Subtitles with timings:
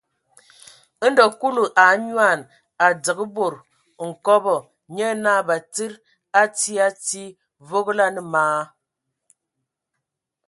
[1.09, 2.39] Ndɔ Kulu a anyoan,
[2.85, 3.55] a dzǝgə bod
[4.09, 4.55] nkobɔ,
[4.95, 6.03] nye naa Batsidi
[6.41, 7.35] a tii a tii,
[7.67, 8.69] vogolanə ma a a.